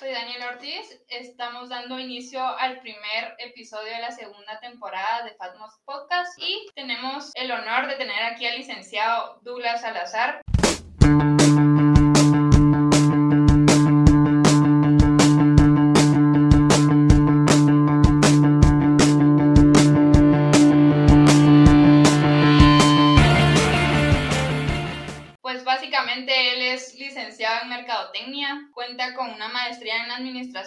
[0.00, 0.98] soy Daniel Ortiz.
[1.08, 7.30] Estamos dando inicio al primer episodio de la segunda temporada de Fatmos Podcast y tenemos
[7.34, 10.40] el honor de tener aquí al licenciado Douglas Salazar.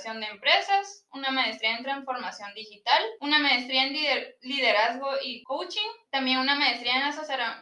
[0.04, 3.94] Administración de Empresas, una maestría en Transformación Digital, una maestría en
[4.42, 7.14] Liderazgo y Coaching, también una maestría en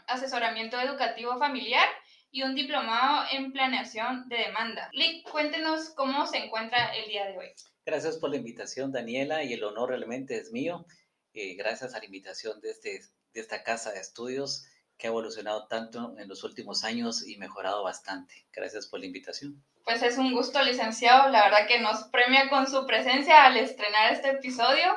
[0.07, 1.87] Asesoramiento Educativo Familiar
[2.31, 4.89] y un diplomado en Planeación de Demanda.
[4.93, 7.47] Lick, cuéntenos cómo se encuentra el día de hoy.
[7.85, 10.85] Gracias por la invitación, Daniela, y el honor realmente es mío.
[11.33, 13.01] Eh, gracias a la invitación de, este,
[13.33, 14.65] de esta casa de estudios
[14.97, 18.33] que ha evolucionado tanto en los últimos años y mejorado bastante.
[18.51, 19.63] Gracias por la invitación.
[19.85, 21.29] Pues es un gusto, licenciado.
[21.29, 24.93] La verdad que nos premia con su presencia al estrenar este episodio.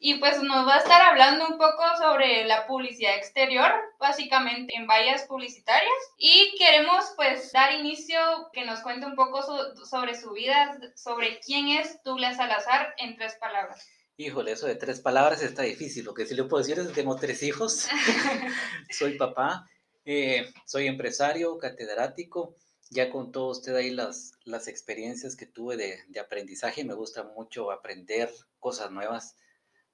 [0.00, 4.86] Y pues nos va a estar hablando un poco sobre la publicidad exterior, básicamente en
[4.86, 5.92] vallas publicitarias.
[6.16, 8.18] Y queremos pues dar inicio,
[8.52, 9.42] que nos cuente un poco
[9.84, 13.88] sobre su vida, sobre quién es Douglas Salazar en tres palabras.
[14.16, 16.04] Híjole, eso de tres palabras está difícil.
[16.04, 17.88] Lo que sí le puedo decir es que tengo tres hijos.
[18.90, 19.68] soy papá,
[20.04, 22.56] eh, soy empresario, catedrático.
[22.90, 26.84] Ya contó usted ahí las, las experiencias que tuve de, de aprendizaje.
[26.84, 29.36] Me gusta mucho aprender cosas nuevas.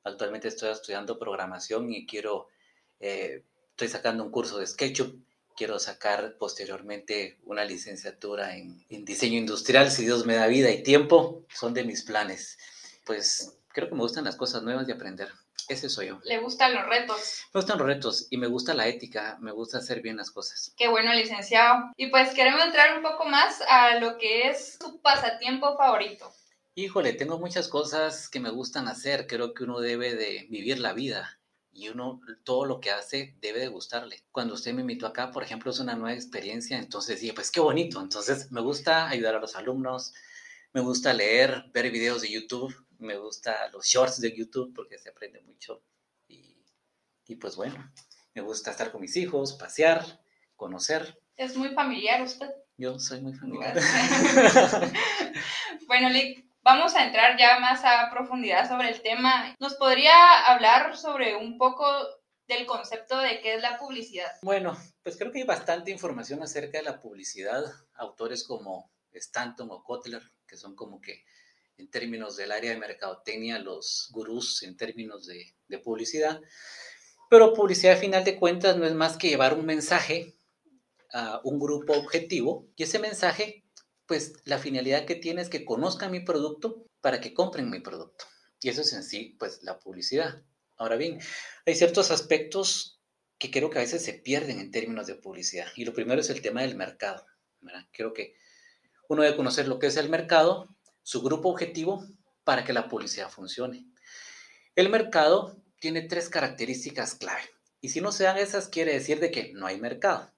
[0.04, 2.48] Actualmente estoy estudiando programación y quiero,
[3.00, 5.24] eh, estoy sacando un curso de SketchUp.
[5.56, 10.82] Quiero sacar posteriormente una licenciatura en, en diseño industrial, si Dios me da vida y
[10.82, 11.44] tiempo.
[11.52, 12.58] Son de mis planes.
[13.04, 15.28] Pues creo que me gustan las cosas nuevas y aprender.
[15.68, 16.20] Ese soy yo.
[16.24, 17.44] ¿Le gustan los retos?
[17.52, 20.72] Me gustan los retos y me gusta la ética, me gusta hacer bien las cosas.
[20.76, 21.92] Qué bueno, licenciado.
[21.96, 26.32] Y pues queremos entrar un poco más a lo que es su pasatiempo favorito.
[26.74, 29.26] Híjole, tengo muchas cosas que me gustan hacer.
[29.26, 31.38] Creo que uno debe de vivir la vida
[31.74, 34.24] y uno todo lo que hace debe de gustarle.
[34.30, 37.60] Cuando usted me invitó acá, por ejemplo, es una nueva experiencia, entonces dije, pues qué
[37.60, 38.00] bonito.
[38.00, 40.14] Entonces me gusta ayudar a los alumnos,
[40.72, 45.10] me gusta leer, ver videos de YouTube, me gusta los shorts de YouTube porque se
[45.10, 45.82] aprende mucho.
[47.26, 47.90] Y, pues bueno,
[48.34, 50.04] me gusta estar con mis hijos, pasear,
[50.56, 51.18] conocer.
[51.36, 52.50] Es muy familiar usted.
[52.76, 53.74] Yo soy muy familiar.
[55.86, 59.54] bueno, Lick, vamos a entrar ya más a profundidad sobre el tema.
[59.58, 61.86] ¿Nos podría hablar sobre un poco
[62.46, 64.30] del concepto de qué es la publicidad?
[64.42, 67.64] Bueno, pues creo que hay bastante información acerca de la publicidad.
[67.94, 71.24] Autores como Stanton o Kotler, que son como que
[71.76, 76.40] en términos del área de mercadotecnia, los gurús en términos de, publicidad.
[77.28, 80.36] Pero publicidad, a final de cuentas, no es más que llevar un mensaje
[81.12, 83.64] a un grupo objetivo y ese mensaje,
[84.06, 88.24] pues la finalidad que tiene es que conozcan mi producto para que compren mi producto.
[88.60, 90.42] Y eso es en sí, pues, la publicidad.
[90.76, 91.18] Ahora bien,
[91.66, 93.00] hay ciertos aspectos
[93.38, 95.66] que creo que a veces se pierden en términos de publicidad.
[95.76, 97.26] Y lo primero es el tema del mercado.
[97.92, 98.36] Creo que
[99.08, 100.73] uno debe conocer lo que es el mercado
[101.04, 102.04] su grupo objetivo
[102.42, 103.86] para que la publicidad funcione.
[104.74, 107.42] El mercado tiene tres características clave.
[107.80, 110.32] Y si no se dan esas, quiere decir de que no hay mercado.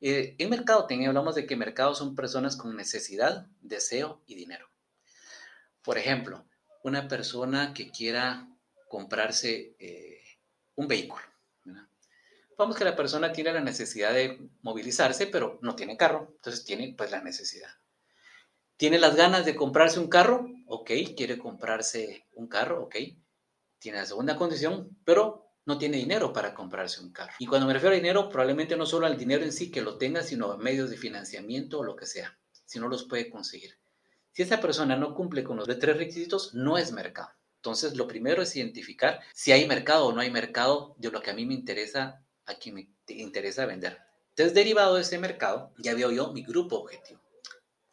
[0.00, 4.68] Eh, en mercado hablamos de que mercado son personas con necesidad, deseo y dinero.
[5.82, 6.46] Por ejemplo,
[6.82, 8.48] una persona que quiera
[8.88, 10.22] comprarse eh,
[10.76, 11.22] un vehículo.
[12.56, 16.92] Vamos que la persona tiene la necesidad de movilizarse, pero no tiene carro, entonces tiene
[16.96, 17.70] pues la necesidad.
[18.78, 20.48] ¿Tiene las ganas de comprarse un carro?
[20.66, 22.94] Ok, quiere comprarse un carro, ok.
[23.80, 27.32] Tiene la segunda condición, pero no tiene dinero para comprarse un carro.
[27.40, 29.98] Y cuando me refiero a dinero, probablemente no solo al dinero en sí que lo
[29.98, 33.80] tenga, sino a medios de financiamiento o lo que sea, si no los puede conseguir.
[34.30, 37.30] Si esa persona no cumple con los tres requisitos, no es mercado.
[37.56, 41.32] Entonces, lo primero es identificar si hay mercado o no hay mercado de lo que
[41.32, 43.98] a mí me interesa, a quien me interesa vender.
[44.28, 47.17] Entonces, derivado de ese mercado, ya veo yo mi grupo objetivo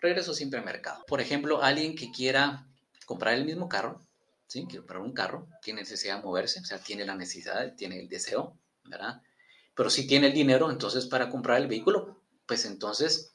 [0.05, 1.03] regreso siempre al mercado.
[1.07, 2.67] Por ejemplo, alguien que quiera
[3.05, 4.01] comprar el mismo carro,
[4.47, 4.65] ¿sí?
[4.65, 8.09] Quiere comprar un carro, tiene necesidad de moverse, o sea, tiene la necesidad, tiene el
[8.09, 9.21] deseo, ¿verdad?
[9.75, 13.33] Pero si tiene el dinero, entonces para comprar el vehículo, pues entonces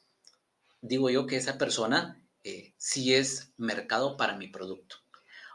[0.81, 4.97] digo yo que esa persona eh, sí es mercado para mi producto.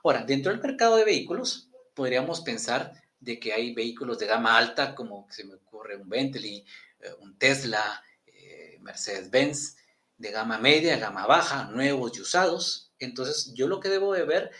[0.04, 4.94] Ahora, dentro del mercado de vehículos, podríamos pensar de que hay vehículos de gama alta,
[4.94, 6.64] como se me ocurre un Bentley,
[7.00, 9.76] eh, un Tesla, eh, Mercedes-Benz,
[10.18, 12.92] de gama media, gama baja, nuevos y usados.
[12.98, 14.50] Entonces, yo lo que debo de ver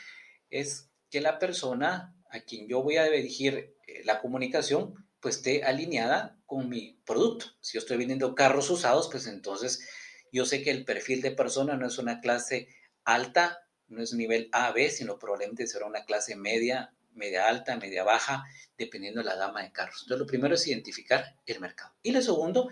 [0.51, 5.65] es que la persona a quien yo voy a dirigir eh, la comunicación, pues esté
[5.65, 7.47] alineada con mi producto.
[7.61, 9.89] Si yo estoy vendiendo carros usados, pues entonces
[10.33, 12.69] yo sé que el perfil de persona no es una clase
[13.05, 18.05] alta, no es nivel A, B, sino probablemente será una clase media, media alta, media
[18.05, 18.45] baja,
[18.77, 20.03] dependiendo de la gama de carros.
[20.03, 21.95] Entonces, lo primero es identificar el mercado.
[22.03, 22.69] Y lo segundo,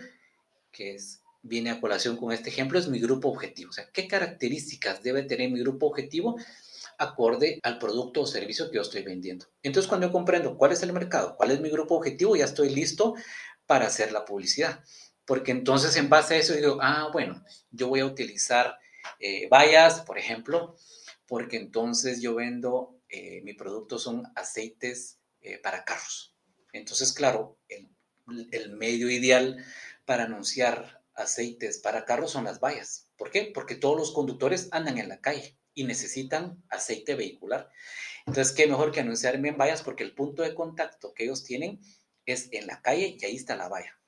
[0.71, 3.69] que es, viene a colación con este ejemplo, es mi grupo objetivo.
[3.69, 6.37] O sea, ¿qué características debe tener mi grupo objetivo?
[6.97, 9.45] acorde al producto o servicio que yo estoy vendiendo.
[9.63, 12.69] Entonces, cuando yo comprendo cuál es el mercado, cuál es mi grupo objetivo, ya estoy
[12.69, 13.15] listo
[13.65, 14.83] para hacer la publicidad.
[15.25, 18.77] Porque entonces, en base a eso, digo, ah, bueno, yo voy a utilizar
[19.19, 20.77] eh, vallas, por ejemplo,
[21.27, 26.33] porque entonces yo vendo, eh, mi producto son aceites eh, para carros.
[26.71, 27.89] Entonces, claro, el,
[28.51, 29.63] el medio ideal
[30.05, 33.09] para anunciar aceites para carros son las vallas.
[33.17, 33.51] ¿Por qué?
[33.53, 37.69] Porque todos los conductores andan en la calle y necesitan aceite vehicular.
[38.25, 41.79] Entonces, qué mejor que anunciarme en vallas porque el punto de contacto que ellos tienen
[42.25, 43.99] es en la calle y ahí está la valla.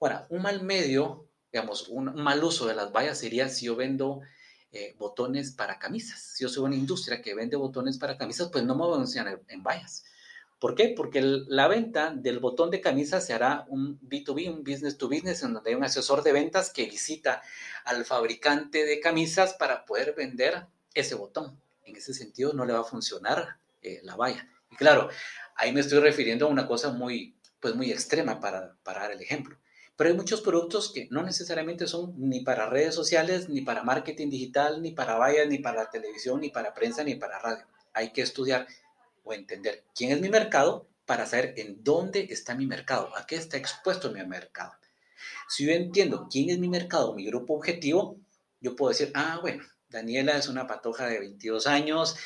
[0.00, 4.20] Ahora, un mal medio, digamos, un, mal uso de las vallas sería si yo vendo
[4.70, 6.20] eh, botones para camisas.
[6.34, 8.96] Si yo soy una industria que vende botones para camisas, pues no me voy a
[8.96, 10.04] anunciar en, vallas.
[10.58, 10.92] ¿Por qué?
[10.96, 15.42] Porque la venta del botón de camisa se hará un B2B, un business to business,
[15.44, 17.42] en donde hay un asesor de ventas que visita
[17.84, 21.60] al fabricante de camisas para poder vender ese botón.
[21.84, 24.48] En ese sentido no le va a funcionar eh, la valla.
[24.70, 25.08] Y claro,
[25.54, 29.22] ahí me estoy refiriendo a una cosa muy, pues muy extrema para, para dar el
[29.22, 29.56] ejemplo.
[29.96, 34.28] Pero hay muchos productos que no necesariamente son ni para redes sociales, ni para marketing
[34.28, 37.64] digital, ni para vallas, ni para televisión, ni para prensa, ni para radio.
[37.92, 38.66] Hay que estudiar
[39.32, 43.56] entender quién es mi mercado para saber en dónde está mi mercado, a qué está
[43.56, 44.72] expuesto mi mercado.
[45.48, 48.18] Si yo entiendo quién es mi mercado, mi grupo objetivo,
[48.60, 52.16] yo puedo decir, ah, bueno, Daniela es una patoja de 22 años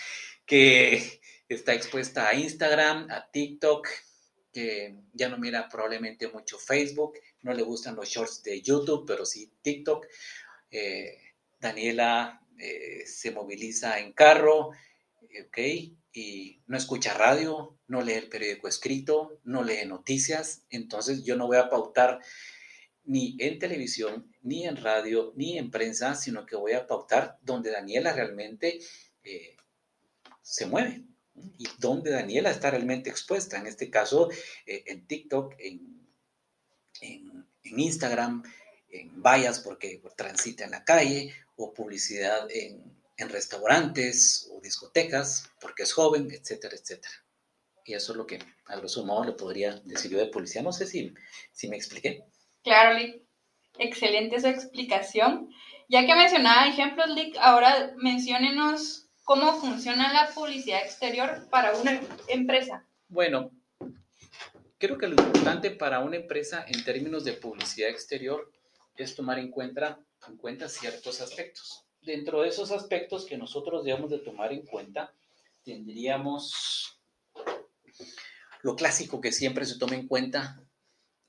[0.44, 3.88] que está expuesta a Instagram, a TikTok,
[4.52, 9.24] que ya no mira probablemente mucho Facebook, no le gustan los shorts de YouTube, pero
[9.24, 10.06] sí TikTok.
[10.70, 11.18] Eh,
[11.58, 14.70] Daniela eh, se moviliza en carro,
[15.46, 15.58] ¿ok?
[16.12, 21.46] Y no escucha radio, no lee el periódico escrito, no lee noticias, entonces yo no
[21.46, 22.20] voy a pautar
[23.04, 27.70] ni en televisión, ni en radio, ni en prensa, sino que voy a pautar donde
[27.70, 28.80] Daniela realmente
[29.24, 29.56] eh,
[30.42, 31.02] se mueve
[31.34, 33.58] y donde Daniela está realmente expuesta.
[33.58, 34.30] En este caso,
[34.66, 36.02] eh, en TikTok, en,
[37.64, 38.42] Instagram,
[38.90, 45.84] en vallas porque transita en la calle, o publicidad en, en restaurantes o discotecas porque
[45.84, 47.14] es joven, etcétera, etcétera.
[47.84, 50.62] Y eso es lo que a grosso modo le podría decir yo de policía.
[50.62, 51.12] No sé si,
[51.52, 52.24] si me expliqué.
[52.62, 53.22] Claro, Lick.
[53.78, 55.50] Excelente su explicación.
[55.88, 62.86] Ya que mencionaba ejemplos, Lick, ahora menciónenos cómo funciona la publicidad exterior para una empresa.
[63.08, 63.50] Bueno,
[64.78, 68.50] creo que lo importante para una empresa en términos de publicidad exterior
[68.96, 69.98] es tomar en cuenta,
[70.28, 71.84] en cuenta ciertos aspectos.
[72.02, 75.14] Dentro de esos aspectos que nosotros debemos de tomar en cuenta,
[75.64, 77.00] tendríamos
[78.62, 80.62] lo clásico que siempre se toma en cuenta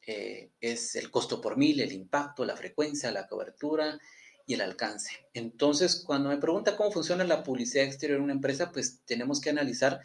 [0.05, 3.99] eh, es el costo por mil, el impacto, la frecuencia, la cobertura
[4.45, 5.27] y el alcance.
[5.33, 9.49] Entonces, cuando me pregunta cómo funciona la publicidad exterior en una empresa, pues tenemos que
[9.49, 10.01] analizar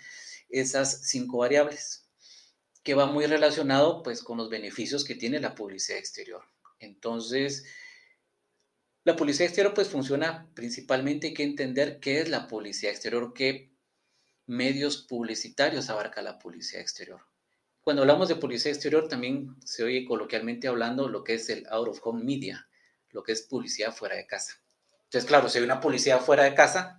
[0.48, 2.08] esas cinco variables,
[2.82, 6.42] que va muy relacionado pues con los beneficios que tiene la publicidad exterior.
[6.78, 7.64] Entonces,
[9.08, 13.72] la publicidad exterior pues funciona principalmente, hay que entender qué es la publicidad exterior, qué
[14.44, 17.22] medios publicitarios abarca la publicidad exterior.
[17.80, 21.88] Cuando hablamos de publicidad exterior, también se oye coloquialmente hablando lo que es el out
[21.88, 22.68] of home media,
[23.08, 24.60] lo que es publicidad fuera de casa.
[25.04, 26.98] Entonces, claro, si hay una publicidad fuera de casa,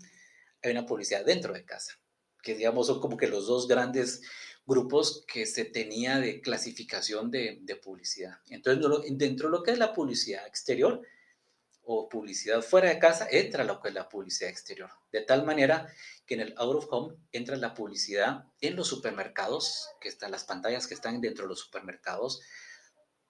[0.63, 1.93] hay una publicidad dentro de casa,
[2.41, 4.23] que digamos son como que los dos grandes
[4.65, 8.39] grupos que se tenía de clasificación de, de publicidad.
[8.47, 11.03] Entonces, dentro de lo que es la publicidad exterior,
[11.91, 14.91] o publicidad fuera de casa, entra lo que es la publicidad exterior.
[15.11, 15.91] De tal manera
[16.27, 20.43] que en el out of home entra la publicidad en los supermercados, que están las
[20.43, 22.41] pantallas que están dentro de los supermercados,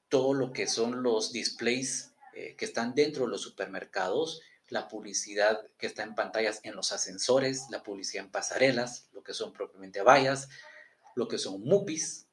[0.10, 5.66] todo lo que son los displays eh, que están dentro de los supermercados, la publicidad
[5.78, 10.02] que está en pantallas en los ascensores, la publicidad en pasarelas, lo que son propiamente
[10.02, 10.50] vallas,
[11.16, 12.28] lo que son MUPIs,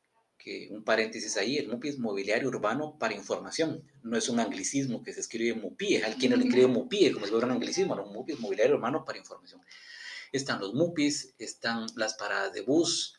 [0.71, 5.13] un paréntesis ahí, el MUPI es mobiliario urbano para información, no es un anglicismo que
[5.13, 8.35] se escribe MUPI, es alguien le escribe MUPI, como si fuera un anglicismo, no, MUPI
[8.35, 9.61] es mobiliario urbano para información.
[10.33, 13.17] Están los MUPIs, están las paradas de bus,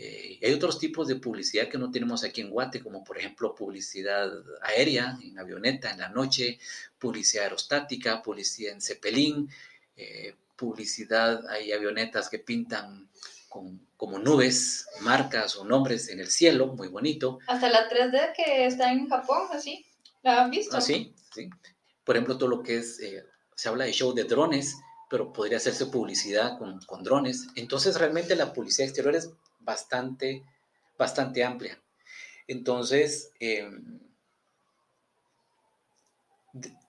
[0.00, 3.52] eh, hay otros tipos de publicidad que no tenemos aquí en Guate, como por ejemplo
[3.52, 4.30] publicidad
[4.62, 6.60] aérea, en avioneta, en la noche,
[7.00, 9.50] publicidad aerostática, publicidad en cepelín,
[9.96, 13.08] eh, publicidad, hay avionetas que pintan
[13.58, 17.40] con, como nubes, marcas o nombres en el cielo, muy bonito.
[17.48, 19.84] Hasta la 3D que está en Japón, así,
[20.22, 20.76] ¿la han visto?
[20.76, 21.12] Ah, sí.
[22.04, 23.24] Por ejemplo, todo lo que es, eh,
[23.56, 24.76] se habla de show de drones,
[25.10, 27.48] pero podría hacerse publicidad con, con drones.
[27.56, 30.44] Entonces, realmente la publicidad exterior es bastante,
[30.96, 31.82] bastante amplia.
[32.46, 33.98] Entonces, em,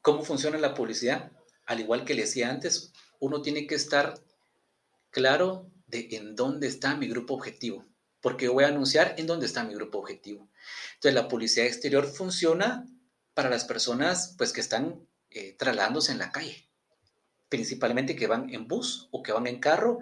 [0.03, 1.31] ¿cómo funciona la publicidad?
[1.65, 4.19] Al igual que le decía antes, uno tiene que estar
[5.09, 7.85] claro de en dónde está mi grupo objetivo,
[8.21, 10.49] porque voy a anunciar en dónde está mi grupo objetivo.
[10.95, 12.85] Entonces, la publicidad exterior funciona
[13.33, 16.67] para las personas pues, que están eh, trasladándose en la calle,
[17.47, 19.99] principalmente que van en bus o que van en carro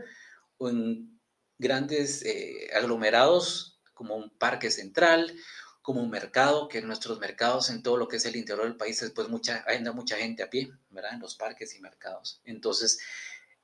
[0.58, 1.20] o en
[1.58, 5.34] grandes eh, aglomerados como un parque central,
[5.82, 9.12] como un mercado, que nuestros mercados en todo lo que es el interior del país,
[9.16, 11.14] pues mucha, anda mucha gente a pie, ¿verdad?
[11.14, 12.42] En los parques y mercados.
[12.44, 13.00] Entonces,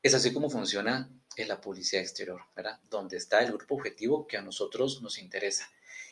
[0.02, 2.80] es así como funciona en la publicidad exterior, ¿verdad?
[2.90, 5.70] Donde está el grupo objetivo que a nosotros nos interesa.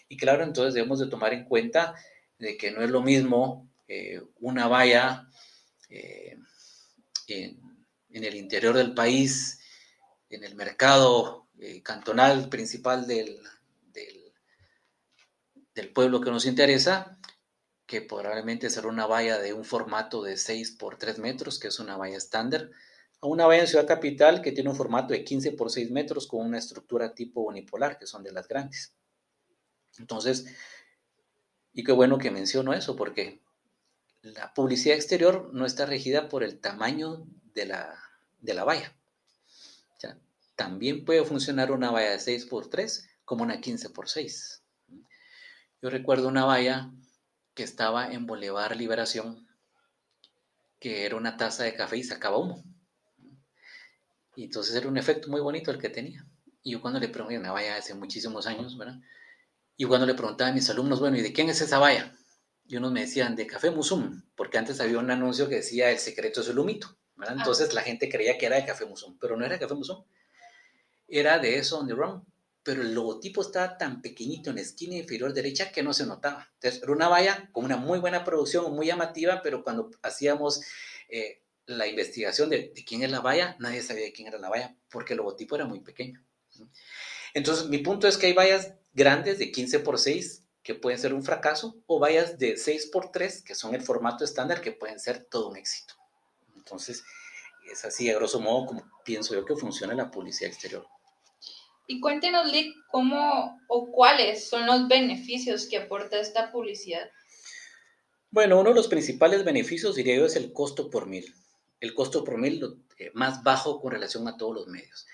[0.08, 1.96] Y claro, entonces debemos de tomar en cuenta
[2.38, 5.30] de que no es lo mismo eh, una valla
[5.90, 6.38] eh,
[7.28, 7.60] en,
[8.10, 9.60] el interior del país,
[10.30, 13.40] en el mercado eh, cantonal principal del,
[15.74, 17.20] del, pueblo que nos interesa,
[17.86, 21.80] que probablemente será una valla de un formato de 6 por 3 metros, que es
[21.80, 22.72] una valla estándar,
[23.22, 26.28] a una valla en Ciudad Capital que tiene un formato de 15 por 6 metros
[26.28, 28.96] con una estructura tipo unipolar, que son de las grandes.
[30.00, 30.46] Entonces,
[31.74, 33.42] y qué bueno que menciono eso, porque
[34.24, 37.96] la publicidad exterior no está regida por el tamaño de la,
[38.40, 38.96] de la valla.
[40.56, 44.63] también puede funcionar una valla de 6 por 3 como una 15 por 6.
[45.82, 46.92] Yo recuerdo una valla
[47.56, 49.48] que estaba en Boulevard Liberación,
[50.80, 52.63] que era una taza de café y sacaba humo.
[54.36, 56.26] Y entonces era un efecto muy bonito el que tenía.
[56.64, 59.00] Y yo cuando le pregunté, una valla hace muchísimos años, ¿verdad?
[59.78, 62.14] Y cuando le preguntaba a mis alumnos, bueno, ¿y de quién es esa valla?
[62.68, 65.98] Y unos me decían, de Café Musum, porque antes había un anuncio que decía, el
[65.98, 67.36] secreto es el humito, ¿verdad?
[67.36, 67.40] Ah.
[67.42, 70.04] Entonces la gente creía que era de Café Musum, pero no era de Café Musum.
[71.08, 72.24] Era de eso on the run.
[72.64, 76.48] Pero el logotipo estaba tan pequeñito en la esquina inferior derecha que no se notaba.
[76.54, 80.62] Entonces era una valla con una muy buena producción, muy llamativa, pero cuando hacíamos
[81.10, 81.40] eh,
[81.78, 84.75] la investigación de, de, quién es la valla, nadie sabía de quién era la valla,
[84.90, 86.24] porque el logotipo era muy pequeño.
[87.34, 91.13] Entonces, mi punto es que hay vallas grandes de 15 por 6 que pueden ser
[91.13, 95.00] un fracaso o vallas de 6 por 3 que son el formato estándar que pueden
[95.00, 95.96] ser todo un éxito.
[96.56, 97.04] Entonces,
[97.72, 100.86] es así, a grosso modo, como pienso yo que funciona la publicidad exterior.
[101.88, 107.10] Y cuéntenos, Lick, cómo o cuáles son los beneficios que aporta esta publicidad.
[108.30, 111.34] Bueno, uno de los principales beneficios, diría yo, es el costo por mil.
[111.82, 115.06] El costo por mil eh, más bajo con relación a todos los medios.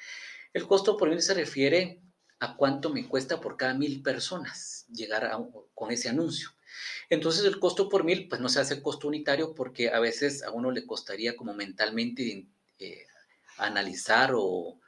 [0.53, 1.99] El costo por mil se refiere
[2.39, 5.31] a cuánto me cuesta por cada mil personas llegar
[5.73, 6.51] con ese anuncio.
[7.09, 10.51] Entonces el costo por mil, pues no se hace costo unitario porque a veces a
[10.51, 12.47] uno le costaría como mentalmente
[12.79, 13.07] eh,
[13.57, 14.79] analizar o,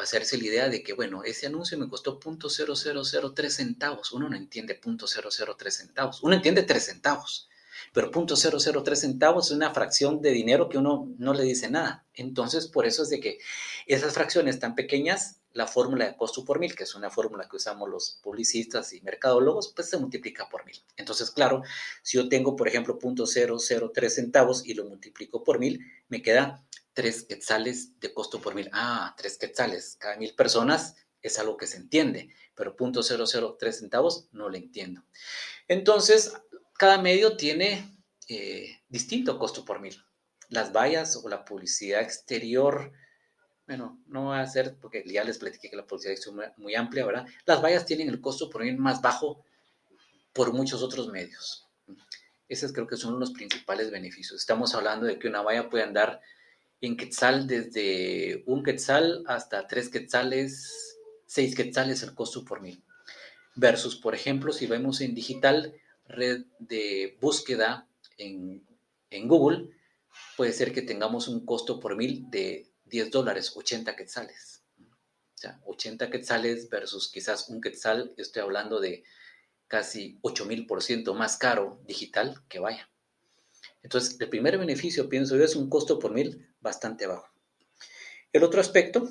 [0.00, 4.12] hacerse la idea de que, bueno, ese anuncio me costó .0003 centavos.
[4.12, 6.22] Uno no entiende .003 centavos.
[6.22, 7.48] Uno entiende 3 centavos.
[7.92, 12.04] Pero .003 centavos es una fracción de dinero que uno no le dice nada.
[12.14, 13.38] Entonces, por eso es de que
[13.86, 17.56] esas fracciones tan pequeñas la fórmula de costo por mil, que es una fórmula que
[17.56, 20.82] usamos los publicistas y mercadólogos, pues se multiplica por mil.
[20.96, 21.62] Entonces, claro,
[22.02, 27.24] si yo tengo, por ejemplo, .003 centavos y lo multiplico por mil, me queda 3
[27.24, 28.70] quetzales de costo por mil.
[28.72, 34.48] Ah, 3 quetzales cada mil personas es algo que se entiende, pero .003 centavos no
[34.48, 35.04] lo entiendo.
[35.68, 36.32] Entonces,
[36.82, 37.96] cada medio tiene
[38.26, 39.96] eh, distinto costo por mil.
[40.48, 42.92] Las vallas o la publicidad exterior
[43.68, 47.06] bueno, no va a ser, porque ya les platiqué que la publicidad es muy, amplia,
[47.06, 47.24] ¿verdad?
[47.46, 49.44] Las vallas tienen el costo por ir más bajo
[50.32, 51.68] por muchos otros medios.
[52.48, 54.40] Esos creo que son los principales beneficios.
[54.40, 56.20] Estamos hablando de que una valla puede andar
[56.80, 62.82] en quetzal desde un quetzal hasta tres quetzales, seis quetzales el costo por mil.
[63.54, 65.76] Versus, por ejemplo, si vemos en digital,
[66.12, 67.88] red de búsqueda
[68.18, 68.66] en,
[69.10, 69.70] en Google,
[70.36, 74.62] puede ser que tengamos un costo por mil de 10 dólares, 80 quetzales.
[74.78, 79.02] O sea, 80 quetzales versus quizás un quetzal, estoy hablando de
[79.66, 82.90] casi 8000% más caro digital que vaya.
[83.82, 87.26] Entonces, el primer beneficio, pienso yo, es un costo por mil bastante bajo.
[88.32, 89.08] El otro aspecto,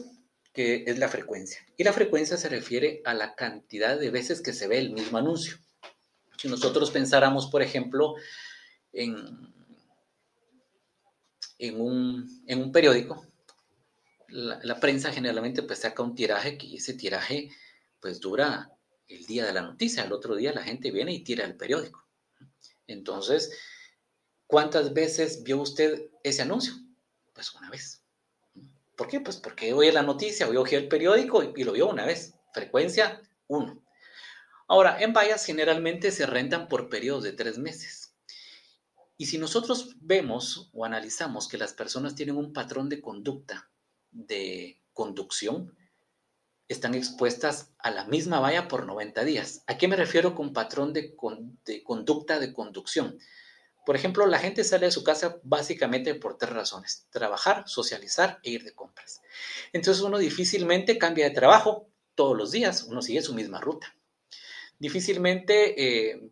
[0.53, 1.65] que es la frecuencia.
[1.77, 5.17] Y la frecuencia se refiere a la cantidad de veces que se ve el mismo
[5.17, 5.57] anuncio.
[6.41, 8.15] Si nosotros pensáramos, por ejemplo,
[8.91, 9.47] en,
[11.79, 13.23] un, periódico,
[14.27, 17.51] la, prensa generalmente pues saca un tiraje que ese tiraje
[17.99, 18.75] pues dura
[19.07, 22.07] el día de la noticia, el otro día la gente viene y tira el periódico.
[22.87, 23.55] Entonces,
[24.47, 26.73] ¿cuántas veces vio usted ese anuncio?
[27.33, 28.01] Pues una vez.
[28.95, 29.19] ¿Por qué?
[29.19, 32.33] Pues porque oye la noticia, oí el periódico y, lo vio una vez.
[32.51, 33.80] Frecuencia, uno.
[34.71, 38.15] Ahora, en vallas generalmente se rentan por periodos de tres meses.
[39.17, 43.69] Y si nosotros vemos o analizamos que las personas tienen un patrón de conducta,
[44.11, 45.75] de conducción,
[46.69, 49.61] están expuestas a la misma valla por 90 días.
[49.67, 51.17] ¿A qué me refiero con patrón de,
[51.65, 53.19] de conducta de conducción?
[53.85, 57.07] Por ejemplo, la gente sale de su casa básicamente por tres razones.
[57.09, 59.21] Trabajar, socializar e ir de compras.
[59.73, 63.97] Entonces uno difícilmente cambia de trabajo todos los días, uno sigue su misma ruta.
[64.81, 66.31] Difícilmente eh,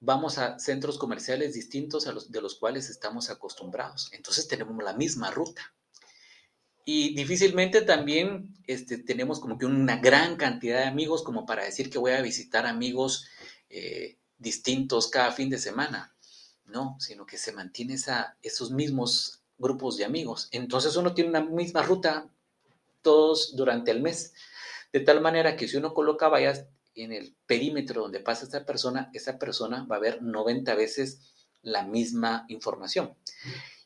[0.00, 4.10] vamos a centros comerciales distintos a los de los cuales estamos acostumbrados.
[4.12, 5.72] Entonces tenemos la misma ruta.
[6.84, 11.88] Y difícilmente también este, tenemos como que una gran cantidad de amigos como para decir
[11.88, 13.28] que voy a visitar amigos
[13.70, 16.16] eh, distintos cada fin de semana.
[16.64, 20.48] No, sino que se mantiene esa, esos mismos grupos de amigos.
[20.50, 22.28] Entonces uno tiene una misma ruta
[23.02, 24.34] todos durante el mes.
[24.92, 29.10] De tal manera que si uno coloca vallas en el perímetro donde pasa esta persona,
[29.12, 31.20] esa persona va a ver 90 veces
[31.62, 33.14] la misma información.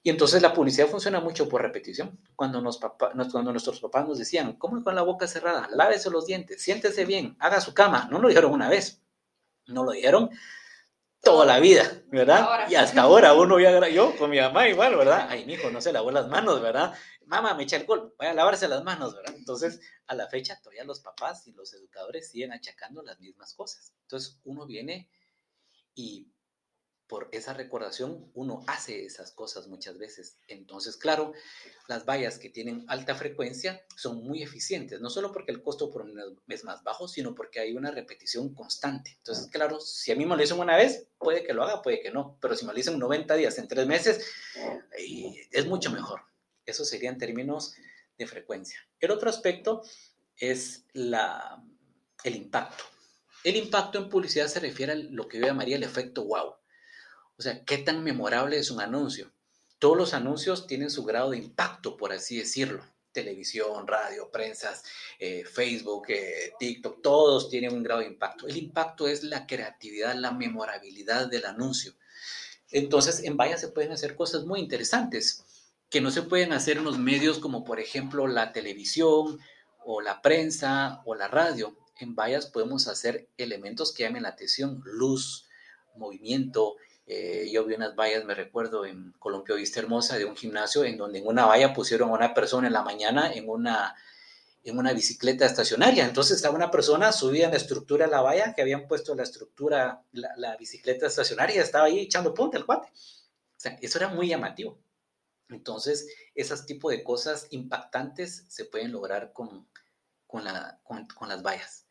[0.03, 2.19] Y entonces la publicidad funciona mucho por repetición.
[2.37, 5.69] Cuando, nos cuando nuestros papás nos decían, ¿cómo con la boca cerrada?
[5.73, 8.09] Lávese los dientes, siéntese bien, haga su cama.
[8.11, 9.03] No lo dijeron una vez,
[9.67, 10.31] no lo dijeron
[11.21, 12.69] toda la vida, ¿verdad?
[12.71, 15.27] Y hasta ahora uno ya, yo con mi mamá igual, ¿verdad?
[15.29, 16.95] Ay, mi hijo no se lavó las manos, ¿verdad?
[17.27, 19.35] Mamá, me echa alcohol, vaya a lavarse las manos, ¿verdad?
[19.37, 23.93] Entonces, a la fecha todavía los papás y los educadores siguen achacando las mismas cosas.
[24.03, 25.11] Entonces, uno viene
[25.97, 26.29] y
[27.09, 30.39] por esa recordación uno hace esas cosas muchas veces.
[30.49, 31.33] Entonces, claro,
[31.89, 35.93] las vallas que tienen alta frecuencia son muy eficientes, no solo porque el costo
[36.49, 39.15] es más bajo, sino porque hay una repetición constante.
[39.19, 42.01] Entonces, claro, si a mí me lo dicen una vez, puede que lo haga, puede
[42.01, 44.25] que no, pero si me lo dicen 90 días en tres meses,
[45.53, 46.23] es mucho mejor.
[46.67, 47.75] Eso sería en términos
[48.19, 48.79] de frecuencia.
[49.01, 49.83] El otro aspecto
[50.37, 52.85] es el impacto.
[53.45, 56.55] El impacto en publicidad se refiere a lo que yo llamaría el efecto wow.
[57.39, 59.31] O sea, ¿qué tan memorable es un anuncio?
[59.79, 62.83] Todos los anuncios tienen su grado de impacto, por así decirlo.
[63.13, 64.83] Televisión, radio, prensas,
[65.19, 68.47] eh, Facebook, eh, TikTok, todos tienen un grado de impacto.
[68.47, 71.95] El impacto es la creatividad, la memorabilidad del anuncio.
[72.71, 75.45] Entonces, en Vaya se pueden hacer cosas muy interesantes
[75.97, 79.39] que no se pueden hacer en los medios como por ejemplo la televisión
[79.83, 81.75] o la prensa o la radio.
[81.99, 85.49] En vallas podemos hacer elementos que llamen la atención, luz,
[85.95, 90.85] movimiento, eh, yo vi unas vallas, me recuerdo, en Colombia Vista Hermosa, de un gimnasio,
[90.85, 93.95] en donde en una valla pusieron a una persona en la mañana en una,
[94.65, 96.05] en una bicicleta estacionaria.
[96.05, 99.23] Entonces a una persona subía en la estructura de la valla, que habían puesto la
[99.23, 102.89] estructura, la, bicicleta estacionaria, estaba ahí echando punta el cuate.
[102.89, 104.79] O eso era muy llamativo.
[105.49, 109.69] Entonces, esos tipos de cosas impactantes se pueden lograr con,
[110.27, 111.87] con, la, con, con las vallas.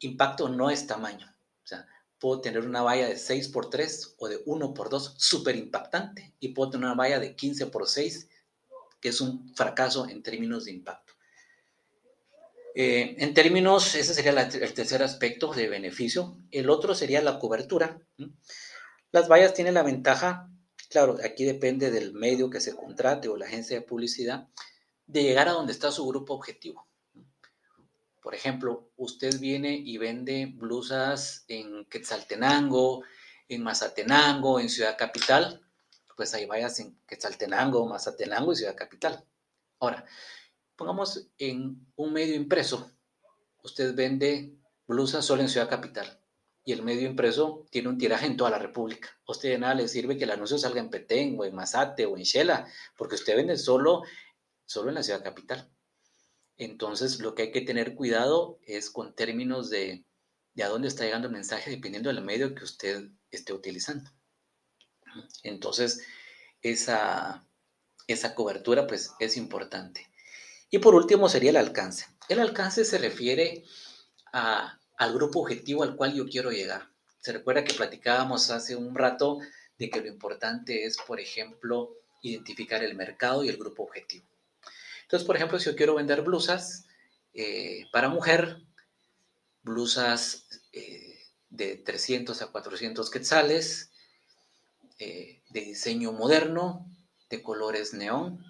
[0.00, 1.34] Impacto no es tamaño.
[1.62, 1.86] O sea,
[2.18, 6.34] puedo tener una valla de 6 por 3 o de 1 por 2 súper impactante
[6.40, 8.28] y puedo tener una valla de 15 por 6
[9.00, 11.12] que es un fracaso en términos de impacto.
[12.74, 16.38] Eh, en términos, ese sería el tercer aspecto de beneficio.
[16.50, 18.00] El otro sería la cobertura.
[19.12, 20.50] Las vallas tienen la ventaja,
[20.94, 24.46] claro, aquí depende del medio que se contrate o la agencia de publicidad,
[25.08, 26.86] de llegar a donde está su grupo objetivo.
[28.22, 33.02] Por ejemplo, usted viene y vende blusas en Quetzaltenango,
[33.48, 35.68] en Mazatenango, en Ciudad Capital,
[36.16, 39.24] pues ahí vayas en Quetzaltenango, Mazatenango y Ciudad Capital.
[39.80, 40.06] Ahora,
[40.76, 42.88] pongamos en un medio impreso,
[43.64, 44.54] usted vende
[44.86, 46.23] blusas solo en Ciudad Capital
[46.64, 49.10] y el medio impreso tiene un tiraje en toda la República.
[49.28, 52.06] A usted de nada le sirve que el anuncio salga en Petén o en Mazate
[52.06, 54.02] o en Shela, porque usted vende solo,
[54.64, 55.70] solo en la Ciudad Capital.
[56.56, 60.06] Entonces, lo que hay que tener cuidado es con términos de,
[60.62, 64.10] a dónde está llegando el mensaje dependiendo del medio que usted esté utilizando.
[65.42, 66.02] Entonces,
[66.62, 67.46] esa,
[68.06, 70.08] esa cobertura pues es importante.
[70.70, 72.06] Y por último sería el alcance.
[72.28, 73.64] El alcance se refiere
[74.96, 76.88] al grupo objetivo al cual yo quiero llegar.
[77.20, 79.38] Se recuerda que platicábamos hace un rato
[79.78, 84.26] de que lo importante es, por ejemplo, identificar el mercado y el grupo objetivo.
[85.02, 86.86] Entonces, por ejemplo, si yo quiero vender blusas
[87.32, 88.62] eh, para mujer,
[89.62, 91.18] blusas eh,
[91.50, 93.90] de 300 a 400 quetzales,
[94.98, 96.86] eh, de diseño moderno,
[97.28, 98.44] de colores neón,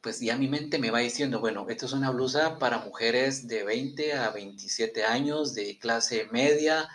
[0.00, 3.64] pues ya mi mente me va diciendo, bueno, esto es una blusa para mujeres de
[3.64, 6.88] 20 a 27 años, de clase media,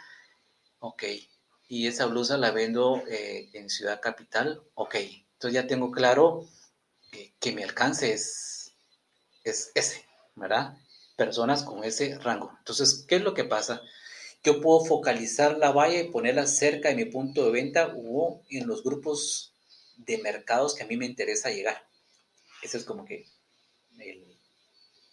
[0.79, 1.03] ok,
[1.67, 6.47] y esa blusa la vendo en Ciudad Capital, ok, entonces ya tengo claro
[7.39, 8.53] que mi alcance es
[9.43, 10.77] es ese, ¿verdad?
[11.15, 12.53] Personas con ese rango.
[12.59, 13.81] Entonces, ¿qué es lo que pasa?
[14.43, 18.67] Yo puedo focalizar la valla y ponerla cerca de mi punto de venta o en
[18.67, 19.53] los grupos
[19.97, 21.87] de mercados que a mí me interesa llegar.
[22.63, 23.25] Eso es como que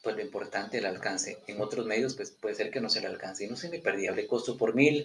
[0.03, 1.39] pues lo importante, el alcance.
[1.47, 3.81] En otros medios pues puede ser que no se le alcance y no se me
[3.81, 4.07] perdí.
[4.07, 5.05] Hablé costo por mil,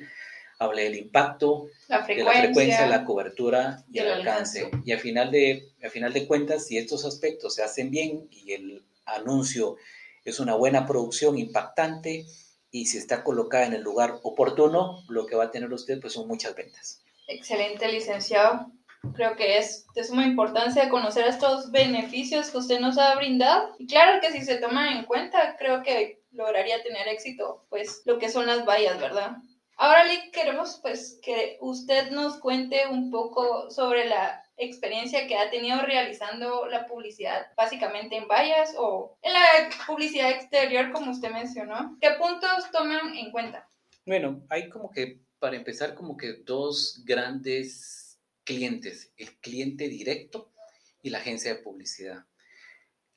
[0.59, 4.69] hablé del impacto, la de la frecuencia, la cobertura y, el alcance.
[4.85, 8.53] Y al final, de, al final de cuentas, si estos aspectos se hacen bien y
[8.53, 9.75] el anuncio
[10.23, 12.25] es una buena producción impactante
[12.71, 16.13] y si está colocada en el lugar oportuno, lo que va a tener usted pues
[16.13, 17.01] son muchas ventas.
[17.27, 18.71] Excelente, licenciado.
[19.13, 23.75] Creo que es de suma importancia conocer estos beneficios que usted nos ha brindado.
[23.77, 28.19] Y claro que si se toman en cuenta, creo que lograría tener éxito, pues lo
[28.19, 29.37] que son las vallas, ¿verdad?
[29.77, 35.49] Ahora, Lick, queremos pues que usted nos cuente un poco sobre la experiencia que ha
[35.49, 39.41] tenido realizando la publicidad, básicamente en vallas o en la
[39.85, 41.97] publicidad exterior, como usted mencionó.
[41.99, 43.67] ¿Qué puntos toman en cuenta?
[44.05, 48.04] Bueno, hay como que, para empezar, como que dos grandes
[48.45, 50.53] clientes, el cliente directo
[51.01, 52.25] y la agencia de publicidad.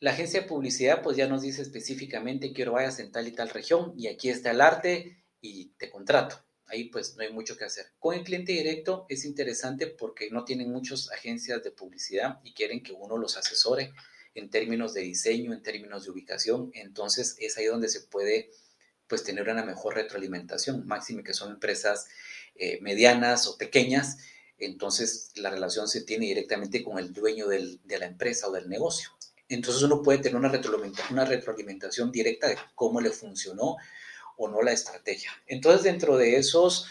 [0.01, 3.51] La agencia de publicidad pues ya nos dice específicamente quiero vayas en tal y tal
[3.51, 7.64] región y aquí está el arte y te contrato ahí pues no hay mucho que
[7.64, 7.87] hacer.
[7.99, 12.83] Con el cliente directo es interesante porque no tienen muchas agencias de publicidad y quieren
[12.83, 13.93] que uno los asesore
[14.35, 16.71] en términos de diseño, en términos de ubicación.
[16.75, 18.51] Entonces es ahí donde se puede
[19.07, 22.09] pues tener una mejor retroalimentación, máxime que son empresas
[22.55, 24.19] eh, medianas o pequeñas.
[24.59, 29.11] Entonces la relación se tiene directamente con el dueño de la empresa o del negocio.
[29.49, 33.77] Entonces uno puede tener una retroalimentación directa de cómo le funcionó,
[34.38, 35.31] o no la estrategia.
[35.47, 36.87] Entonces, dentro de esos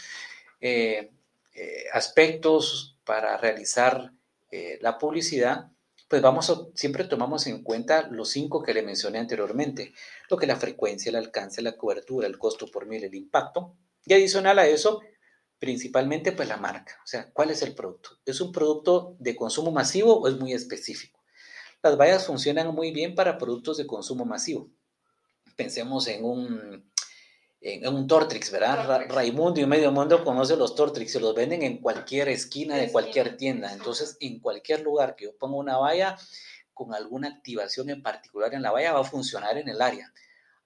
[0.61, 1.09] eh,
[1.55, 4.11] eh, aspectos para realizar
[4.51, 5.71] eh, la publicidad,
[6.07, 9.93] pues vamos siempre tomamos en cuenta los cinco que le mencioné anteriormente,
[10.29, 13.73] lo que es la frecuencia, el alcance, la cobertura, el costo por mil, el impacto,
[14.05, 15.01] y adicional a eso,
[15.59, 18.11] principalmente pues la marca, o sea, ¿cuál es el producto?
[18.25, 21.19] ¿Es un producto de consumo masivo o es muy específico?
[21.81, 24.69] Las vallas funcionan muy bien para productos de consumo masivo.
[25.55, 26.87] Pensemos en un
[27.61, 29.07] en un Tortrix, ¿verdad?
[29.09, 33.35] Raimundo y medio mundo conoce los Tortrix, se los venden en cualquier esquina de cualquier
[33.35, 33.73] tienda.
[33.73, 36.17] Entonces, en cualquier lugar que yo ponga una valla
[36.73, 40.13] con alguna activación en particular en la valla, va a funcionar en el área.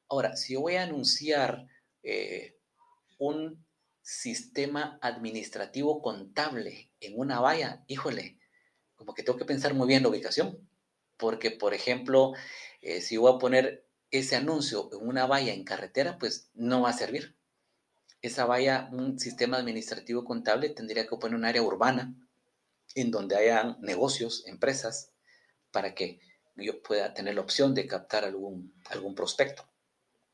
[0.10, 1.66] Ahora, si yo voy a anunciar
[2.04, 2.58] eh,
[3.18, 3.66] un
[4.02, 8.40] sistema administrativo contable en una valla, híjole,
[8.96, 10.68] como que tengo que pensar muy bien la ubicación.
[11.18, 12.34] Porque, por ejemplo,
[12.82, 16.90] eh, si voy a poner ese anuncio en una valla en carretera, pues no va
[16.90, 17.36] a servir.
[18.22, 22.14] Esa valla, un sistema administrativo contable, tendría que poner un área urbana
[22.96, 25.12] en donde haya negocios, empresas,
[25.72, 26.20] para que
[26.56, 29.68] yo pueda tener la opción de captar algún, algún prospecto.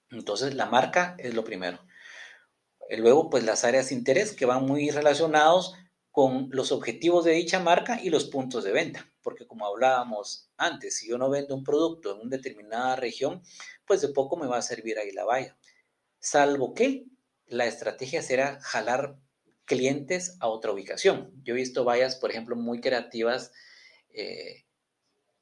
[0.09, 1.79] Entonces, la marca es lo primero.
[2.89, 5.75] Luego, pues las áreas de interés que van muy relacionados
[6.11, 9.11] con los objetivos de dicha marca y los puntos de venta.
[9.21, 13.43] Porque como hablábamos antes, si yo no vendo un producto en una determinada región,
[13.85, 15.57] pues de poco me va a servir ahí la valla.
[16.19, 17.05] Salvo que
[17.45, 19.17] la estrategia será jalar
[19.65, 21.31] clientes a otra ubicación.
[21.43, 23.51] Yo he visto vallas, por ejemplo, muy creativas
[24.09, 24.65] eh,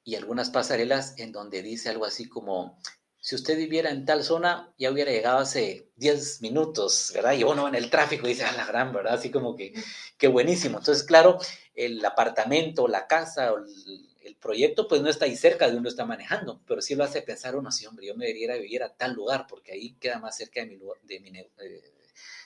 [0.03, 2.77] y algunas pasarelas en donde dice algo así como,
[3.25, 7.33] si usted viviera en tal zona, ya hubiera llegado hace 10 minutos, ¿verdad?
[7.33, 9.15] Y uno en el tráfico dice, a la gran, ¿verdad?
[9.15, 9.73] Así como que,
[10.15, 10.77] qué buenísimo.
[10.77, 11.39] Entonces, claro,
[11.73, 16.05] el apartamento, la casa o el, proyecto, pues no está ahí cerca de uno está
[16.05, 19.13] manejando, pero sí lo hace pensar uno, sí, hombre, yo me debería vivir a tal
[19.13, 21.49] lugar, porque ahí queda más cerca de mi, de mi, eh,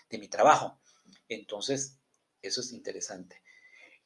[0.10, 0.80] de mi trabajo.
[1.28, 1.98] Entonces,
[2.42, 3.42] eso es interesante.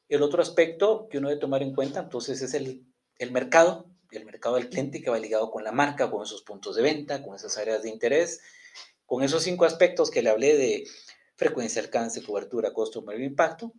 [0.08, 2.84] El otro aspecto que uno debe tomar en cuenta, entonces, es el,
[3.18, 6.76] el mercado, el mercado del cliente que va ligado con la marca, con esos puntos
[6.76, 8.40] de venta, con esas áreas de interés,
[9.06, 10.84] con esos cinco aspectos que le hablé de
[11.36, 13.72] frecuencia, alcance, cobertura, costo, medio impacto.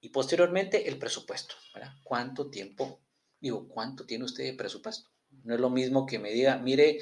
[0.00, 1.54] Y posteriormente el presupuesto.
[1.74, 1.92] ¿verdad?
[2.04, 3.00] ¿Cuánto tiempo,
[3.40, 5.10] digo, cuánto tiene usted de presupuesto?
[5.44, 6.98] No es lo mismo que me diga, mire,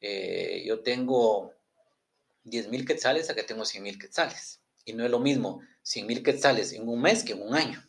[0.00, 1.52] eh, yo tengo
[2.44, 4.60] 10 mil quetzales a que tengo 100 mil quetzales.
[4.84, 7.82] Y no es lo mismo 100 mil quetzales en un mes que en un año.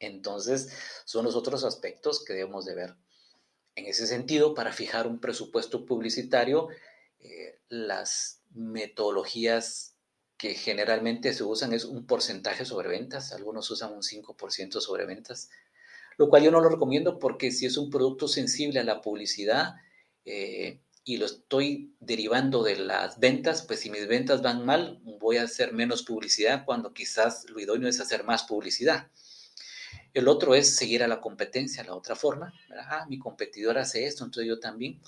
[0.00, 0.70] Entonces,
[1.04, 2.96] son los otros aspectos que debemos de ver.
[3.74, 6.68] En ese sentido, para fijar un presupuesto publicitario,
[7.20, 9.96] eh, las metodologías
[10.36, 15.48] que generalmente se usan es un porcentaje sobre ventas, algunos usan un 5% sobre ventas,
[16.18, 19.76] lo cual yo no lo recomiendo porque si es un producto sensible a la publicidad
[20.24, 25.36] eh, y lo estoy derivando de las ventas, pues si mis ventas van mal, voy
[25.36, 29.10] a hacer menos publicidad cuando quizás lo idóneo es hacer más publicidad.
[30.14, 32.52] El otro es seguir a la competencia, la otra forma.
[32.88, 35.00] Ah, mi competidor hace esto, entonces yo también.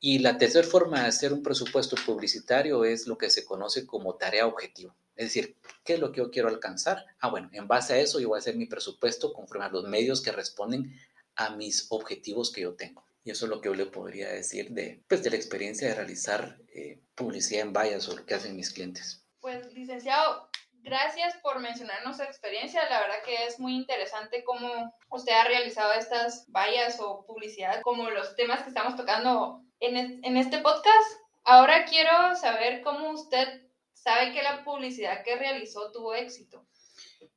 [0.00, 4.16] Y la tercera forma de hacer un presupuesto publicitario es lo que se conoce como
[4.16, 4.94] tarea objetivo.
[5.16, 7.04] Es decir, ¿qué es lo que yo quiero alcanzar?
[7.20, 9.84] Ah, bueno, en base a eso yo voy a hacer mi presupuesto conforme a los
[9.84, 10.94] medios que responden
[11.36, 13.04] a mis objetivos que yo tengo.
[13.24, 15.94] Y eso es lo que yo le podría decir de, pues, de la experiencia de
[15.94, 19.24] realizar eh, publicidad en vallas o lo que hacen mis clientes.
[19.40, 20.50] Pues, licenciado,
[20.84, 22.88] gracias por mencionarnos su experiencia.
[22.88, 28.10] La verdad que es muy interesante cómo usted ha realizado estas vallas o publicidad, como
[28.10, 31.20] los temas que estamos tocando en, este podcast.
[31.44, 36.66] Ahora quiero saber cómo usted sabe que la publicidad que realizó tuvo éxito.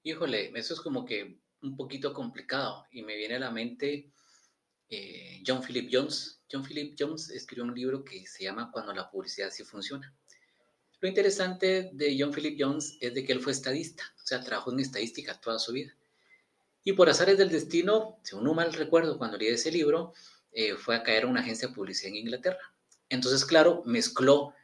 [0.03, 4.11] Híjole, eso es como que un poquito complicado y me viene a la mente
[4.89, 6.41] eh, John Philip Jones.
[6.51, 10.13] John Philip Jones escribió un libro que se llama Cuando la publicidad sí funciona.
[10.99, 14.71] Lo interesante de John Philip Jones es de que él fue estadista, o sea, trabajó
[14.71, 15.95] en estadística toda su vida.
[16.83, 20.13] Y por azares del destino, según no mal recuerdo cuando leí ese libro,
[20.51, 22.73] eh, fue a caer a una agencia de publicidad en Inglaterra.
[23.09, 24.55] Entonces, claro, mezcló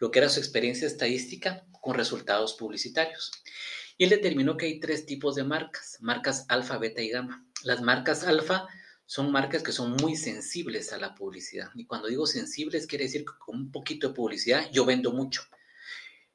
[0.00, 3.30] lo que era su experiencia estadística con resultados publicitarios.
[3.98, 7.46] Y él determinó que hay tres tipos de marcas, marcas alfa, beta y gamma.
[7.62, 8.66] Las marcas alfa
[9.04, 11.70] son marcas que son muy sensibles a la publicidad.
[11.74, 15.42] Y cuando digo sensibles, quiere decir que con un poquito de publicidad yo vendo mucho.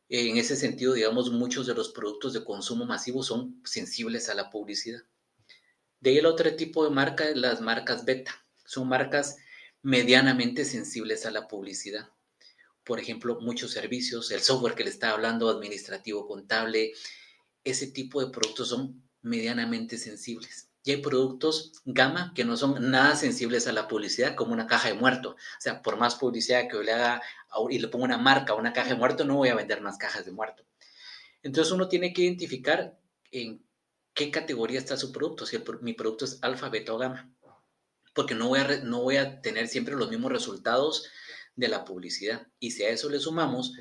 [0.09, 4.49] En ese sentido, digamos, muchos de los productos de consumo masivo son sensibles a la
[4.49, 5.01] publicidad.
[5.99, 8.43] De ahí el otro tipo de marca las marcas beta.
[8.65, 9.37] Son marcas
[9.83, 12.09] medianamente sensibles a la publicidad.
[12.83, 16.93] Por ejemplo, muchos servicios, el software que le estaba hablando, administrativo, contable,
[17.63, 20.68] ese tipo de productos son medianamente sensibles.
[20.83, 24.87] Y hay productos gama que no son nada sensibles a la publicidad, como una caja
[24.87, 25.31] de muerto.
[25.31, 27.21] O sea, por más publicidad que yo le haga
[27.69, 29.97] y le ponga una marca a una caja de muerto, no voy a vender más
[29.97, 30.63] cajas de muerto.
[31.43, 32.97] Entonces uno tiene que identificar
[33.31, 33.63] en
[34.13, 37.29] qué categoría está su producto, si mi producto es alfa, beta o gamma.
[38.13, 41.09] Porque no voy, a, no voy a tener siempre los mismos resultados
[41.55, 42.47] de la publicidad.
[42.59, 43.73] Y si a eso le sumamos